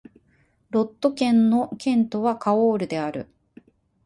[0.71, 3.27] ロット県の県都はカオールである